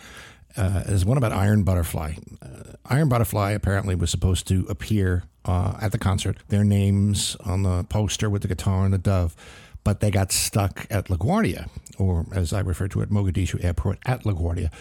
uh, 0.55 0.83
is 0.85 1.03
one 1.03 1.17
about 1.17 1.33
Iron 1.33 1.63
Butterfly. 1.63 2.13
Uh, 2.41 2.47
Iron 2.85 3.09
Butterfly 3.09 3.51
apparently 3.51 3.93
was 3.93 4.09
supposed 4.09 4.47
to 4.47 4.65
appear 4.69 5.23
uh, 5.45 5.77
at 5.81 5.91
the 5.91 5.97
concert, 5.97 6.37
their 6.49 6.63
names 6.63 7.35
on 7.45 7.63
the 7.63 7.83
poster 7.85 8.29
with 8.29 8.41
the 8.41 8.47
guitar 8.47 8.85
and 8.85 8.93
the 8.93 8.97
dove, 8.97 9.35
but 9.83 9.99
they 9.99 10.11
got 10.11 10.31
stuck 10.31 10.85
at 10.89 11.05
LaGuardia, 11.05 11.69
or 11.97 12.25
as 12.33 12.53
I 12.53 12.59
refer 12.59 12.87
to 12.89 13.01
it, 13.01 13.09
Mogadishu 13.09 13.63
Airport 13.63 13.99
at 14.05 14.23
LaGuardia. 14.23 14.71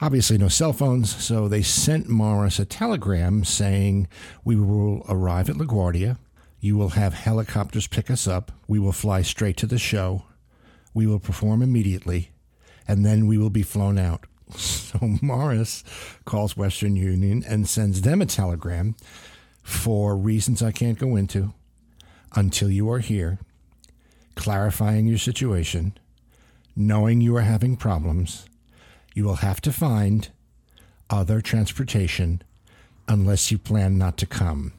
Obviously, 0.00 0.38
no 0.38 0.48
cell 0.48 0.72
phones, 0.72 1.14
so 1.14 1.48
they 1.48 1.60
sent 1.60 2.08
Morris 2.08 2.58
a 2.58 2.64
telegram 2.64 3.44
saying, 3.44 4.08
We 4.44 4.56
will 4.56 5.04
arrive 5.08 5.50
at 5.50 5.56
LaGuardia. 5.56 6.18
You 6.60 6.76
will 6.76 6.90
have 6.90 7.14
helicopters 7.14 7.86
pick 7.86 8.10
us 8.10 8.26
up. 8.26 8.52
We 8.66 8.78
will 8.78 8.92
fly 8.92 9.22
straight 9.22 9.56
to 9.58 9.66
the 9.66 9.78
show. 9.78 10.24
We 10.94 11.06
will 11.06 11.18
perform 11.18 11.62
immediately, 11.62 12.30
and 12.86 13.04
then 13.04 13.26
we 13.26 13.38
will 13.38 13.50
be 13.50 13.62
flown 13.62 13.98
out. 13.98 14.24
So 14.88 15.18
Morris 15.20 15.84
calls 16.24 16.56
Western 16.56 16.96
Union 16.96 17.44
and 17.46 17.68
sends 17.68 18.00
them 18.00 18.22
a 18.22 18.26
telegram 18.26 18.96
for 19.68 20.16
reasons 20.16 20.62
I 20.62 20.72
can't 20.72 20.98
go 20.98 21.14
into 21.14 21.52
until 22.34 22.70
you 22.70 22.90
are 22.90 23.00
here, 23.00 23.38
clarifying 24.34 25.06
your 25.06 25.18
situation, 25.18 25.92
knowing 26.74 27.20
you 27.20 27.36
are 27.36 27.42
having 27.42 27.76
problems. 27.76 28.48
You 29.14 29.24
will 29.24 29.36
have 29.36 29.60
to 29.60 29.72
find 29.72 30.30
other 31.10 31.42
transportation 31.42 32.42
unless 33.06 33.52
you 33.52 33.58
plan 33.58 33.98
not 33.98 34.16
to 34.16 34.26
come. 34.26 34.72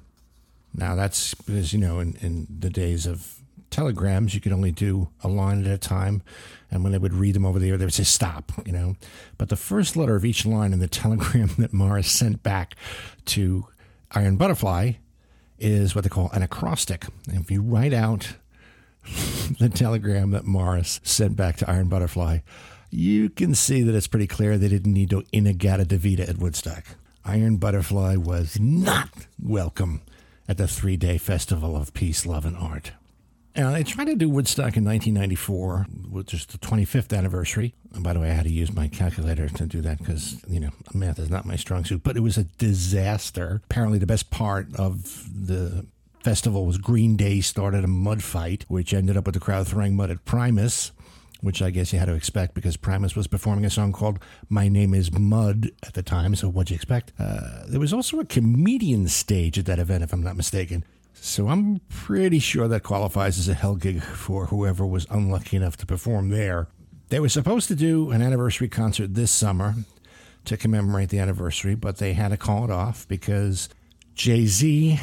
Now, 0.74 0.96
that's 0.96 1.36
because, 1.36 1.72
you 1.72 1.80
know, 1.80 2.00
in, 2.00 2.16
in 2.20 2.48
the 2.60 2.72
days 2.72 3.06
of 3.06 3.36
telegrams, 3.70 4.34
you 4.34 4.42
could 4.42 4.52
only 4.52 4.72
do 4.72 5.10
a 5.24 5.28
line 5.28 5.64
at 5.64 5.72
a 5.72 5.78
time. 5.78 6.24
And 6.72 6.82
when 6.84 6.94
they 6.94 6.98
would 6.98 7.14
read 7.14 7.36
them 7.36 7.46
over 7.46 7.60
the 7.60 7.70
air, 7.70 7.78
they 7.78 7.86
would 7.86 7.94
say, 7.94 8.04
stop, 8.04 8.52
you 8.66 8.72
know. 8.72 8.96
But 9.38 9.50
the 9.50 9.56
first 9.56 9.96
letter 9.96 10.16
of 10.16 10.26
each 10.26 10.48
line 10.48 10.74
in 10.74 10.80
the 10.80 10.88
telegram 11.04 11.52
that 11.60 11.74
Morris 11.74 12.12
sent 12.12 12.42
back 12.42 12.76
to 13.26 13.68
Iron 14.12 14.38
Butterfly 14.38 14.94
is 15.60 15.94
what 15.94 16.04
they 16.04 16.10
call 16.10 16.30
an 16.32 16.42
acrostic. 16.42 17.06
And 17.28 17.42
if 17.42 17.52
you 17.52 17.62
write 17.62 17.94
out 17.94 18.36
the 19.60 19.70
telegram 19.70 20.32
that 20.32 20.46
Morris 20.46 21.00
sent 21.04 21.36
back 21.36 21.58
to 21.58 21.70
Iron 21.70 21.90
Butterfly, 21.90 22.40
you 22.90 23.30
can 23.30 23.54
see 23.54 23.84
that 23.84 23.94
it's 23.94 24.08
pretty 24.08 24.28
clear 24.28 24.58
they 24.58 24.68
didn't 24.68 24.94
need 24.94 25.12
to 25.12 25.24
In-A-Gadda-Da-Vida 25.32 26.28
at 26.28 26.38
Woodstock. 26.38 26.84
Iron 27.24 27.58
Butterfly 27.58 28.16
was 28.16 28.60
not 28.60 29.10
welcome 29.40 30.02
at 30.48 30.58
the 30.58 30.68
three 30.68 30.98
day 30.98 31.18
festival 31.18 31.76
of 31.76 31.94
peace, 31.94 32.26
love, 32.26 32.46
and 32.46 32.58
art. 32.58 32.94
Now, 33.60 33.72
they 33.72 33.84
tried 33.84 34.06
to 34.06 34.16
do 34.16 34.30
Woodstock 34.30 34.78
in 34.78 34.86
1994, 34.86 35.88
which 36.10 36.34
is 36.34 36.46
the 36.46 36.58
25th 36.60 37.16
anniversary. 37.16 37.76
And 37.94 38.02
by 38.02 38.14
the 38.14 38.22
way, 38.22 38.30
I 38.30 38.34
had 38.34 38.46
to 38.46 38.50
use 38.50 38.72
my 38.72 38.88
calculator 38.88 39.50
to 39.50 39.66
do 39.66 39.82
that 39.82 39.98
because, 39.98 40.42
you 40.48 40.62
know, 40.62 40.70
math 40.94 41.20
is 41.20 41.30
not 41.30 41.46
my 41.46 41.58
strong 41.58 41.84
suit. 41.84 42.02
But 42.02 42.16
it 42.16 42.22
was 42.22 42.38
a 42.38 42.46
disaster. 42.46 43.60
Apparently, 43.66 44.00
the 44.00 44.08
best 44.08 44.32
part 44.32 44.74
of 44.76 45.28
the 45.46 45.86
festival 46.24 46.66
was 46.66 46.78
Green 46.78 47.18
Day 47.18 47.42
started 47.42 47.84
a 47.84 47.88
mud 47.88 48.24
fight, 48.24 48.64
which 48.70 48.94
ended 48.94 49.18
up 49.18 49.26
with 49.26 49.34
the 49.34 49.42
crowd 49.42 49.68
throwing 49.68 49.94
mud 49.94 50.10
at 50.10 50.24
Primus, 50.24 50.94
which 51.42 51.62
I 51.62 51.70
guess 51.70 51.92
you 51.92 52.00
had 52.00 52.06
to 52.06 52.14
expect 52.14 52.54
because 52.54 52.78
Primus 52.78 53.14
was 53.14 53.28
performing 53.28 53.66
a 53.66 53.70
song 53.70 53.92
called 53.92 54.20
My 54.48 54.70
Name 54.70 54.94
is 54.94 55.12
Mud 55.12 55.70
at 55.86 55.96
the 55.96 56.04
time. 56.04 56.34
So 56.36 56.48
what'd 56.48 56.72
you 56.72 56.76
expect? 56.76 57.12
Uh, 57.20 57.66
there 57.68 57.82
was 57.82 57.92
also 57.92 58.22
a 58.22 58.26
comedian 58.26 59.10
stage 59.10 59.60
at 59.60 59.66
that 59.66 59.80
event, 59.80 60.06
if 60.06 60.14
I'm 60.14 60.24
not 60.24 60.38
mistaken. 60.38 60.86
So 61.14 61.48
I'm 61.48 61.82
pretty 61.90 62.40
sure 62.40 62.68
that 62.68 62.84
qualifies 62.84 63.38
as 63.38 63.48
a 63.50 63.54
hell 63.54 63.76
gig 63.76 64.02
for 64.02 64.48
whoever 64.48 64.86
was 64.86 65.06
unlucky 65.10 65.58
enough 65.58 65.78
to 65.78 65.86
perform 65.86 66.30
there. 66.30 66.68
They 67.10 67.20
were 67.20 67.30
supposed 67.30 67.68
to 67.70 67.76
do 67.76 68.12
an 68.12 68.22
anniversary 68.22 68.70
concert 68.70 69.16
this 69.16 69.32
summer 69.32 69.76
to 70.46 70.58
commemorate 70.58 71.10
the 71.10 71.20
anniversary, 71.20 71.76
but 71.76 71.98
they 71.98 72.14
had 72.14 72.30
to 72.30 72.38
call 72.38 72.64
it 72.64 72.72
off 72.72 73.08
because 73.08 73.70
Jay 74.16 74.46
Z, 74.46 75.00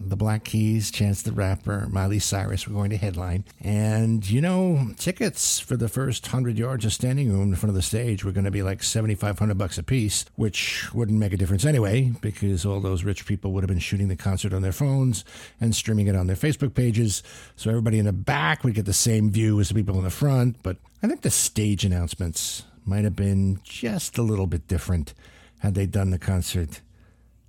the 0.00 0.16
Black 0.16 0.44
Keys, 0.44 0.90
Chance 0.90 1.22
the 1.22 1.32
Rapper, 1.32 1.86
Miley 1.90 2.18
Cyrus 2.18 2.66
were 2.66 2.74
going 2.74 2.90
to 2.90 2.96
headline. 2.96 3.44
And, 3.60 4.28
you 4.28 4.40
know, 4.40 4.90
tickets 4.96 5.60
for 5.60 5.76
the 5.76 5.88
first 5.88 6.26
100 6.26 6.58
yards 6.58 6.84
of 6.84 6.92
standing 6.92 7.32
room 7.32 7.50
in 7.50 7.56
front 7.56 7.70
of 7.70 7.74
the 7.74 7.82
stage 7.82 8.24
were 8.24 8.32
going 8.32 8.44
to 8.44 8.50
be 8.50 8.62
like 8.62 8.82
7500 8.82 9.56
bucks 9.56 9.78
a 9.78 9.82
piece, 9.82 10.24
which 10.36 10.92
wouldn't 10.92 11.18
make 11.18 11.32
a 11.32 11.36
difference 11.36 11.64
anyway 11.64 12.12
because 12.20 12.66
all 12.66 12.80
those 12.80 13.04
rich 13.04 13.26
people 13.26 13.52
would 13.52 13.62
have 13.62 13.68
been 13.68 13.78
shooting 13.78 14.08
the 14.08 14.16
concert 14.16 14.52
on 14.52 14.62
their 14.62 14.72
phones 14.72 15.24
and 15.60 15.74
streaming 15.74 16.06
it 16.06 16.16
on 16.16 16.26
their 16.26 16.36
Facebook 16.36 16.74
pages. 16.74 17.22
So 17.56 17.70
everybody 17.70 17.98
in 17.98 18.06
the 18.06 18.12
back 18.12 18.64
would 18.64 18.74
get 18.74 18.86
the 18.86 18.92
same 18.92 19.30
view 19.30 19.60
as 19.60 19.68
the 19.68 19.74
people 19.74 19.98
in 19.98 20.04
the 20.04 20.10
front. 20.10 20.62
But 20.62 20.76
I 21.02 21.06
think 21.06 21.22
the 21.22 21.30
stage 21.30 21.84
announcements 21.84 22.64
might 22.84 23.04
have 23.04 23.16
been 23.16 23.60
just 23.62 24.18
a 24.18 24.22
little 24.22 24.46
bit 24.46 24.68
different 24.68 25.14
had 25.60 25.74
they 25.74 25.86
done 25.86 26.10
the 26.10 26.18
concert 26.18 26.80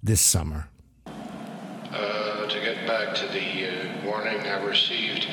this 0.01 0.21
summer. 0.21 0.69
To 3.15 3.27
the 3.27 3.67
uh, 3.67 4.05
warning 4.05 4.39
I 4.41 4.61
received, 4.61 5.25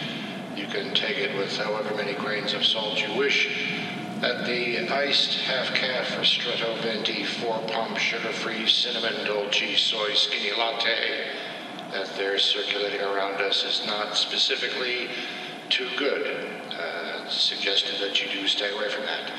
you 0.55 0.67
can 0.67 0.95
take 0.95 1.19
it 1.19 1.37
with 1.37 1.57
however 1.57 1.97
many 1.97 2.15
grains 2.15 2.55
of 2.55 2.65
salt 2.65 3.03
you 3.03 3.13
wish. 3.19 3.49
That 4.21 4.47
the 4.47 4.89
iced 4.89 5.41
half 5.41 5.75
caff 5.75 6.07
ristretto 6.17 6.81
venti 6.81 7.25
four 7.25 7.59
pump 7.67 7.99
sugar 7.99 8.31
free 8.31 8.69
cinnamon 8.69 9.25
dolce 9.27 9.75
soy 9.75 10.15
skinny 10.15 10.53
latte 10.57 11.27
that 11.91 12.15
they're 12.17 12.39
circulating 12.39 13.01
around 13.01 13.41
us 13.43 13.65
is 13.65 13.85
not 13.85 14.17
specifically 14.17 15.09
too 15.69 15.89
good. 15.99 16.53
Uh, 16.71 17.29
suggested 17.29 18.01
that 18.01 18.23
you 18.23 18.31
do 18.31 18.47
stay 18.47 18.71
away 18.71 18.89
from 18.91 19.05
that. 19.07 19.33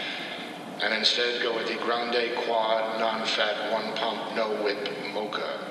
and 0.81 0.93
instead 0.93 1.41
go 1.41 1.55
with 1.55 1.67
the 1.67 1.75
Grande 1.75 2.35
Quad 2.43 2.99
non-fat 2.99 3.71
one 3.71 3.95
pump 3.95 4.35
no 4.35 4.49
whip 4.61 4.89
mocha. 5.13 5.62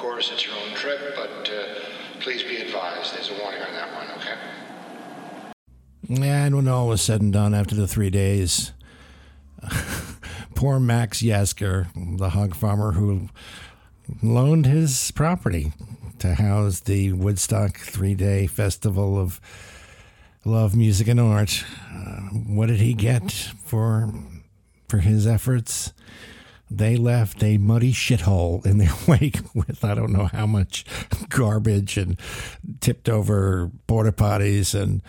Course, 0.00 0.32
it's 0.32 0.46
your 0.46 0.56
own 0.56 0.74
trip, 0.74 1.14
but 1.14 1.50
uh, 1.52 1.64
please 2.20 2.42
be 2.42 2.56
advised. 2.56 3.14
There's 3.14 3.30
a 3.30 3.34
warning 3.34 3.60
on 3.60 3.72
that 3.74 3.94
one. 3.94 4.06
Okay. 4.16 4.34
And 6.24 6.56
when 6.56 6.68
all 6.68 6.88
was 6.88 7.02
said 7.02 7.20
and 7.20 7.30
done 7.30 7.52
after 7.52 7.74
the 7.74 7.86
three 7.86 8.08
days, 8.08 8.72
poor 10.54 10.80
Max 10.80 11.20
Yasgur, 11.20 11.88
the 12.16 12.30
hog 12.30 12.54
farmer 12.54 12.92
who 12.92 13.28
loaned 14.22 14.64
his 14.64 15.10
property 15.10 15.74
to 16.18 16.34
house 16.36 16.80
the 16.80 17.12
Woodstock 17.12 17.76
three 17.76 18.14
day 18.14 18.46
festival 18.46 19.18
of 19.18 19.38
love, 20.46 20.74
music, 20.74 21.08
and 21.08 21.20
art. 21.20 21.62
Uh, 21.92 22.20
what 22.46 22.68
did 22.68 22.80
he 22.80 22.94
get 22.94 23.30
for 23.66 24.14
for 24.88 24.98
his 24.98 25.26
efforts? 25.26 25.92
They 26.70 26.96
left 26.96 27.42
a 27.42 27.58
muddy 27.58 27.92
shithole 27.92 28.64
in 28.64 28.78
their 28.78 28.94
wake 29.08 29.40
with 29.54 29.84
I 29.84 29.94
don't 29.94 30.12
know 30.12 30.26
how 30.26 30.46
much 30.46 30.84
garbage 31.28 31.96
and 31.96 32.18
tipped 32.80 33.08
over 33.08 33.70
porta 33.86 34.12
potties 34.12 34.80
and 34.80 35.02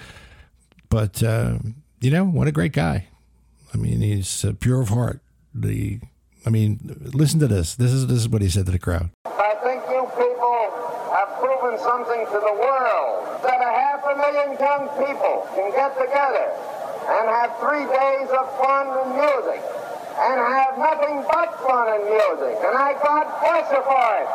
but 0.90 1.22
uh, 1.24 1.60
you 2.00 2.12
know 2.12 2.26
what 2.26 2.48
a 2.48 2.52
great 2.52 2.74
guy. 2.74 3.08
I 3.74 3.78
mean, 3.78 4.02
he's 4.02 4.44
uh, 4.44 4.54
pure 4.60 4.82
of 4.82 4.90
heart. 4.90 5.22
The 5.54 6.00
I 6.46 6.50
mean, 6.50 7.12
listen 7.14 7.40
to 7.40 7.48
this. 7.48 7.76
This 7.76 7.92
is 7.92 8.08
this 8.08 8.18
is 8.18 8.30
what 8.30 8.42
he 8.42 8.50
said 8.50 8.66
to 8.66 8.72
the 8.72 8.80
crowd. 8.80 9.12
I 9.26 9.56
think 9.64 9.84
you 9.88 10.02
people 10.18 10.60
have 11.14 11.30
proven 11.40 11.78
something 11.78 12.26
to 12.26 12.40
the 12.42 12.56
world 12.58 13.44
that 13.46 13.62
a 13.62 13.72
half 13.72 14.02
a 14.04 14.16
million 14.18 14.58
young 14.58 14.90
people 14.98 15.48
can 15.54 15.72
get 15.72 15.94
together 15.94 16.50
and 17.14 17.30
have 17.30 17.54
three 17.62 17.86
days 17.86 18.30
of 18.34 18.46
fun 18.58 18.90
and 18.90 19.16
music 19.16 19.62
and 20.22 20.40
have 20.40 20.78
nothing 20.78 21.24
but 21.26 21.50
fun 21.66 21.88
and 21.90 22.04
music. 22.06 22.58
And 22.62 22.78
I 22.78 22.94
God 23.02 23.26
bless 23.42 23.72
you 23.72 23.82
for 23.82 24.10
it. 24.22 24.28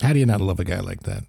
How 0.00 0.12
do 0.12 0.18
you 0.18 0.26
not 0.26 0.40
love 0.40 0.60
a 0.60 0.64
guy 0.64 0.80
like 0.80 1.02
that? 1.04 1.24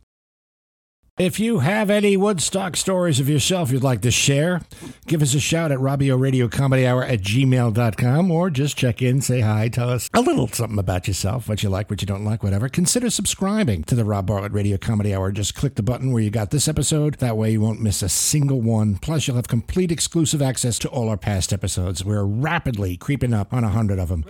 If 1.18 1.40
you 1.40 1.60
have 1.60 1.90
any 1.90 2.18
Woodstock 2.18 2.76
stories 2.76 3.22
of 3.22 3.30
yourself 3.30 3.72
you'd 3.72 3.84
like 3.84 4.02
to 4.02 4.12
share, 4.12 4.60
give 5.08 5.22
us 5.22 5.34
a 5.34 5.40
shout 5.40 5.72
at 5.72 5.80
Robio 5.80 6.20
Radio 6.20 6.50
Comedy 6.50 6.86
Hour 6.86 7.06
at 7.06 7.22
gmail.com 7.22 8.30
or 8.30 8.50
just 8.50 8.76
check 8.76 9.02
in, 9.02 9.22
say 9.22 9.40
hi, 9.40 9.70
tell 9.70 9.90
us 9.90 10.10
a 10.14 10.20
little 10.20 10.50
something 10.50 10.78
about 10.78 11.08
yourself, 11.08 11.48
what 11.48 11.64
you 11.64 11.70
like, 11.70 11.90
what 11.90 12.02
you 12.02 12.06
don't 12.06 12.26
like, 12.26 12.44
whatever. 12.44 12.68
Consider 12.68 13.10
subscribing 13.10 13.86
to 13.86 13.96
the 13.96 14.04
Rob 14.04 14.28
Bartlett 14.28 14.52
Radio 14.52 14.76
Comedy 14.76 15.16
Hour. 15.16 15.32
Just 15.32 15.56
click 15.56 15.76
the 15.76 15.84
button 15.84 16.12
where 16.12 16.22
you 16.22 16.30
got 16.30 16.52
this 16.52 16.68
episode. 16.68 17.14
That 17.20 17.38
way 17.38 17.52
you 17.52 17.62
won't 17.62 17.80
miss 17.80 18.02
a 18.02 18.10
single 18.10 18.60
one. 18.60 18.98
Plus, 18.98 19.26
you'll 19.26 19.38
have 19.38 19.48
complete 19.48 19.94
exclusive 19.94 20.42
access 20.42 20.78
to 20.80 20.90
all 20.90 21.08
our 21.08 21.16
past 21.16 21.54
episodes. 21.54 22.04
We're 22.04 22.26
rapidly 22.26 22.98
creeping 22.98 23.34
up 23.34 23.54
on 23.54 23.64
a 23.64 23.70
hundred 23.70 24.00
of 24.00 24.10
them. 24.10 24.26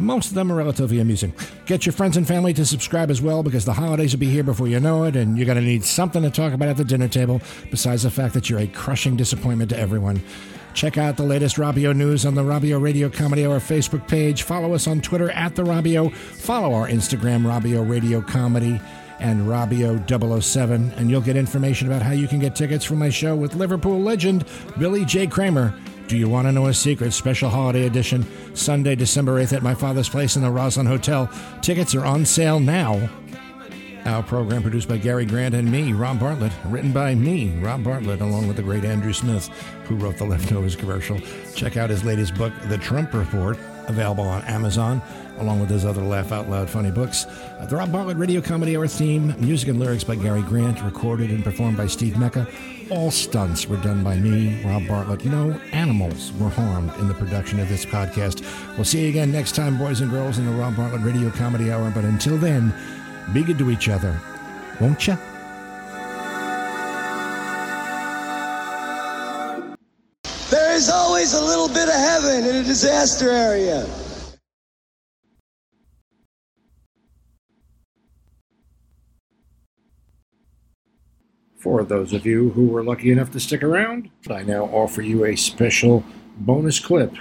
Most 0.00 0.28
of 0.28 0.34
them 0.34 0.50
are 0.50 0.56
relatively 0.56 0.98
amusing. 0.98 1.32
Get 1.66 1.84
your 1.84 1.92
friends 1.92 2.16
and 2.16 2.26
family 2.26 2.54
to 2.54 2.64
subscribe 2.64 3.10
as 3.10 3.20
well 3.20 3.42
because 3.42 3.64
the 3.64 3.74
holidays 3.74 4.12
will 4.12 4.20
be 4.20 4.30
here 4.30 4.42
before 4.42 4.66
you 4.66 4.80
know 4.80 5.04
it, 5.04 5.14
and 5.14 5.36
you're 5.36 5.46
going 5.46 5.58
to 5.58 5.64
need 5.64 5.84
something 5.84 6.22
to 6.22 6.30
talk 6.30 6.52
about 6.52 6.68
at 6.68 6.76
the 6.76 6.84
dinner 6.84 7.08
table 7.08 7.40
besides 7.70 8.02
the 8.02 8.10
fact 8.10 8.34
that 8.34 8.48
you're 8.48 8.60
a 8.60 8.66
crushing 8.66 9.16
disappointment 9.16 9.70
to 9.70 9.78
everyone. 9.78 10.22
Check 10.72 10.96
out 10.98 11.16
the 11.16 11.24
latest 11.24 11.56
Robio 11.56 11.94
news 11.94 12.24
on 12.24 12.34
the 12.34 12.42
Robio 12.42 12.80
Radio 12.80 13.08
Comedy 13.08 13.44
Hour 13.44 13.58
Facebook 13.58 14.06
page. 14.08 14.42
Follow 14.44 14.72
us 14.72 14.86
on 14.86 15.00
Twitter 15.00 15.30
at 15.30 15.56
the 15.56 15.64
Robio. 15.64 16.12
Follow 16.14 16.72
our 16.74 16.88
Instagram, 16.88 17.42
Robio 17.42 17.88
Radio 17.88 18.22
Comedy 18.22 18.80
and 19.18 19.46
Robio 19.46 20.42
007, 20.42 20.92
and 20.96 21.10
you'll 21.10 21.20
get 21.20 21.36
information 21.36 21.86
about 21.86 22.02
how 22.02 22.12
you 22.12 22.26
can 22.26 22.38
get 22.38 22.56
tickets 22.56 22.84
for 22.84 22.94
my 22.94 23.10
show 23.10 23.36
with 23.36 23.54
Liverpool 23.54 24.00
legend 24.00 24.46
Billy 24.78 25.04
J. 25.04 25.26
Kramer. 25.26 25.74
Do 26.10 26.18
you 26.18 26.28
want 26.28 26.48
to 26.48 26.52
know 26.52 26.66
a 26.66 26.74
secret? 26.74 27.12
Special 27.12 27.48
holiday 27.48 27.86
edition, 27.86 28.26
Sunday, 28.56 28.96
December 28.96 29.40
8th 29.40 29.52
at 29.52 29.62
my 29.62 29.76
father's 29.76 30.08
place 30.08 30.34
in 30.34 30.42
the 30.42 30.50
Roslyn 30.50 30.84
Hotel. 30.86 31.30
Tickets 31.62 31.94
are 31.94 32.04
on 32.04 32.26
sale 32.26 32.58
now. 32.58 33.08
Our 34.06 34.24
program 34.24 34.60
produced 34.62 34.88
by 34.88 34.96
Gary 34.96 35.24
Grant 35.24 35.54
and 35.54 35.70
me, 35.70 35.92
Rob 35.92 36.18
Bartlett. 36.18 36.50
Written 36.64 36.90
by 36.90 37.14
me, 37.14 37.56
Rob 37.60 37.84
Bartlett, 37.84 38.22
along 38.22 38.48
with 38.48 38.56
the 38.56 38.62
great 38.64 38.84
Andrew 38.84 39.12
Smith, 39.12 39.46
who 39.84 39.94
wrote 39.94 40.16
the 40.16 40.24
Leftovers 40.24 40.74
commercial. 40.74 41.20
Check 41.54 41.76
out 41.76 41.90
his 41.90 42.02
latest 42.02 42.34
book, 42.34 42.52
The 42.64 42.78
Trump 42.78 43.14
Report, 43.14 43.56
available 43.90 44.24
on 44.24 44.42
Amazon, 44.42 45.02
along 45.38 45.60
with 45.60 45.68
his 45.68 45.84
other 45.84 46.02
laugh 46.02 46.32
out 46.32 46.48
loud 46.48 46.70
funny 46.70 46.90
books. 46.90 47.26
Uh, 47.26 47.66
the 47.66 47.76
Rob 47.76 47.92
Bartlett 47.92 48.16
Radio 48.16 48.40
Comedy 48.40 48.76
Hour 48.76 48.88
theme, 48.88 49.34
music 49.38 49.68
and 49.68 49.78
lyrics 49.78 50.04
by 50.04 50.16
Gary 50.16 50.42
Grant, 50.42 50.82
recorded 50.82 51.30
and 51.30 51.44
performed 51.44 51.76
by 51.76 51.86
Steve 51.86 52.16
Mecca. 52.18 52.48
All 52.90 53.10
stunts 53.10 53.66
were 53.68 53.76
done 53.76 54.02
by 54.02 54.16
me, 54.16 54.64
Rob 54.64 54.86
Bartlett. 54.88 55.24
No 55.24 55.52
animals 55.72 56.32
were 56.40 56.48
harmed 56.48 56.92
in 56.98 57.06
the 57.06 57.14
production 57.14 57.60
of 57.60 57.68
this 57.68 57.84
podcast. 57.84 58.42
We'll 58.76 58.84
see 58.84 59.02
you 59.02 59.10
again 59.10 59.30
next 59.30 59.54
time, 59.54 59.78
boys 59.78 60.00
and 60.00 60.10
girls, 60.10 60.38
in 60.38 60.46
the 60.46 60.52
Rob 60.52 60.76
Bartlett 60.76 61.02
Radio 61.02 61.30
Comedy 61.30 61.70
Hour. 61.70 61.92
But 61.94 62.04
until 62.04 62.36
then, 62.38 62.74
be 63.32 63.44
good 63.44 63.58
to 63.58 63.70
each 63.70 63.88
other, 63.88 64.18
won't 64.80 65.06
you? 65.06 65.16
Little 71.60 71.74
bit 71.74 71.88
of 71.88 71.94
heaven 71.94 72.44
in 72.44 72.56
a 72.56 72.62
disaster 72.62 73.28
area. 73.30 73.86
For 81.58 81.84
those 81.84 82.14
of 82.14 82.24
you 82.24 82.50
who 82.50 82.68
were 82.68 82.82
lucky 82.82 83.10
enough 83.10 83.30
to 83.32 83.40
stick 83.40 83.62
around, 83.62 84.08
I 84.30 84.42
now 84.42 84.64
offer 84.64 85.02
you 85.02 85.26
a 85.26 85.36
special 85.36 86.02
bonus 86.38 86.80
clip. 86.80 87.14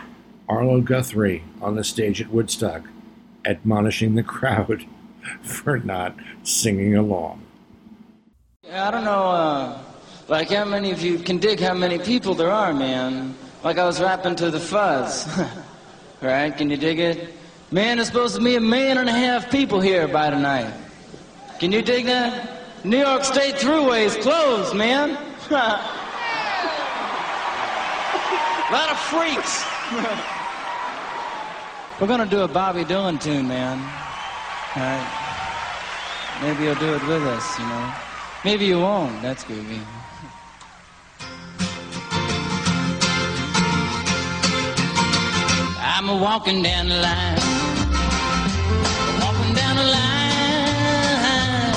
Arlo 0.48 0.80
Guthrie 0.80 1.44
on 1.62 1.76
the 1.76 1.84
stage 1.84 2.22
at 2.22 2.32
Woodstock, 2.32 2.84
admonishing 3.46 4.16
the 4.16 4.24
crowd 4.24 4.86
for 5.42 5.80
not 5.80 6.16
singing 6.44 6.96
along. 6.96 7.44
I 8.72 8.90
don't 8.90 9.04
know, 9.04 9.28
uh, 9.28 9.84
like 10.30 10.50
how 10.50 10.64
many 10.64 10.92
of 10.92 11.02
you 11.02 11.20
can 11.20 11.40
dig 11.40 11.60
how 11.60 11.74
many 11.74 12.00
people 12.00 12.34
there 12.34 12.52
are, 12.52 12.74
man. 12.74 13.36
Like 13.64 13.78
I 13.78 13.86
was 13.86 14.00
rapping 14.00 14.36
to 14.38 14.50
the 14.50 14.60
fuzz. 14.60 15.28
right? 16.22 16.56
Can 16.56 16.70
you 16.70 16.78
dig 16.78 17.00
it? 17.00 17.34
Man, 17.72 17.98
there's 17.98 18.08
supposed 18.08 18.36
to 18.36 18.42
be 18.42 18.56
a 18.56 18.62
million 18.62 18.98
and 18.98 19.10
a 19.10 19.14
half 19.14 19.52
people 19.52 19.82
here 19.82 20.08
by 20.08 20.30
tonight. 20.30 20.74
Can 21.60 21.72
you 21.72 21.82
dig 21.82 22.06
that? 22.06 22.86
New 22.86 22.98
York 22.98 23.26
State 23.26 23.56
Thruway 23.56 24.06
is 24.06 24.16
closed, 24.16 24.74
man. 24.76 25.12
a 25.12 25.52
lot 28.72 28.90
of 28.90 28.98
freaks. 28.98 29.66
We're 32.00 32.08
gonna 32.08 32.26
do 32.26 32.42
a 32.42 32.48
Bobby 32.48 32.86
Dylan 32.86 33.20
tune, 33.20 33.48
man. 33.48 33.78
All 33.78 34.84
right. 34.84 35.26
Maybe 36.42 36.64
you'll 36.64 36.76
do 36.76 36.94
it 36.94 37.06
with 37.06 37.24
us, 37.24 37.60
you 37.60 37.66
know. 37.66 37.94
Maybe 38.46 38.66
you 38.66 38.80
won't. 38.80 39.22
That's 39.22 39.44
groovy. 39.44 39.82
A 46.10 46.16
walking 46.16 46.64
down 46.64 46.90
the 46.90 46.96
line. 46.96 47.38
Walking 49.22 49.54
down 49.54 49.76
the 49.76 49.84
line. 49.84 51.74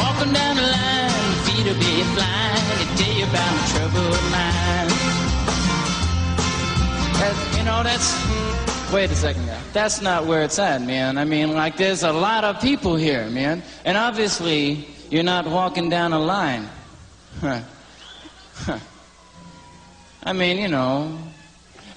Walking 0.00 0.32
down 0.32 0.56
the 0.56 0.62
line. 0.62 1.34
Feet 1.44 1.66
will 1.66 1.74
be 1.74 2.02
flying 2.14 2.78
to 2.80 2.86
tell 2.96 3.14
you 3.18 3.24
about 3.24 3.52
my 3.52 3.66
troubled 3.68 4.24
mind. 4.32 4.90
That, 7.20 7.36
you 7.58 7.64
know, 7.64 7.82
that's. 7.82 8.16
Wait 8.94 9.10
a 9.10 9.14
second, 9.14 9.44
guy. 9.44 9.60
That's 9.74 10.00
not 10.00 10.24
where 10.24 10.42
it's 10.42 10.58
at, 10.58 10.80
man. 10.80 11.18
I 11.18 11.26
mean, 11.26 11.52
like, 11.52 11.76
there's 11.76 12.04
a 12.04 12.12
lot 12.12 12.44
of 12.44 12.62
people 12.62 12.96
here, 12.96 13.28
man. 13.28 13.62
And 13.84 13.98
obviously, 13.98 14.88
you're 15.10 15.22
not 15.22 15.46
walking 15.46 15.90
down 15.90 16.14
a 16.14 16.18
line. 16.18 16.66
Huh. 17.40 17.60
Huh. 18.54 18.78
I 20.24 20.32
mean, 20.32 20.56
you 20.56 20.68
know. 20.68 21.18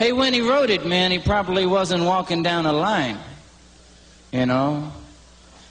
Hey, 0.02 0.14
when 0.14 0.34
he 0.34 0.42
wrote 0.42 0.72
it, 0.72 0.84
man, 0.84 1.12
he 1.12 1.20
probably 1.20 1.68
wasn't 1.68 2.06
walking 2.06 2.42
down 2.42 2.66
a 2.66 2.74
line. 2.74 3.20
You 4.32 4.48
know? 4.48 4.92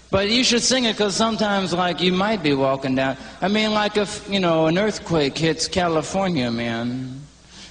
But 0.08 0.30
you 0.30 0.44
should 0.44 0.62
sing 0.62 0.84
it 0.84 0.92
because 0.92 1.16
sometimes, 1.16 1.72
like, 1.72 2.00
you 2.00 2.12
might 2.12 2.40
be 2.40 2.54
walking 2.54 2.94
down. 2.94 3.16
I 3.40 3.48
mean, 3.48 3.72
like, 3.72 3.96
if, 3.96 4.30
you 4.30 4.38
know, 4.38 4.66
an 4.66 4.78
earthquake 4.78 5.36
hits 5.36 5.66
California, 5.66 6.48
man, 6.48 7.22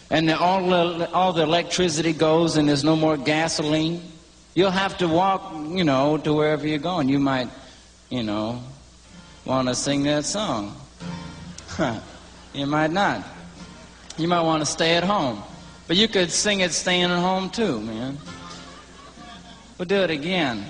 and 0.09 0.29
all, 0.31 0.67
the, 0.67 1.09
all 1.13 1.31
the 1.31 1.43
electricity 1.43 2.11
goes 2.11 2.57
and 2.57 2.67
there's 2.67 2.83
no 2.83 2.97
more 2.97 3.15
gasoline, 3.15 4.01
you'll 4.53 4.69
have 4.69 4.97
to 4.97 5.07
walk, 5.07 5.53
you 5.69 5.85
know, 5.85 6.17
to 6.17 6.33
wherever 6.33 6.67
you're 6.67 6.77
going. 6.77 7.07
You 7.07 7.19
might, 7.19 7.47
you 8.09 8.23
know, 8.23 8.61
want 9.45 9.69
to 9.69 9.75
sing 9.75 10.03
that 10.03 10.25
song. 10.25 10.75
Huh. 11.69 12.01
You 12.51 12.65
might 12.65 12.91
not. 12.91 13.23
You 14.17 14.27
might 14.27 14.41
want 14.41 14.61
to 14.61 14.65
stay 14.65 14.95
at 14.95 15.03
home. 15.03 15.43
But 15.89 15.97
you 15.97 16.07
could 16.07 16.29
sing 16.29 16.59
it 16.59 16.71
staying 16.71 17.05
at 17.05 17.19
home 17.19 17.49
too, 17.49 17.79
man. 17.79 18.19
We'll 19.79 19.87
do 19.87 19.95
it 20.03 20.11
again. 20.11 20.63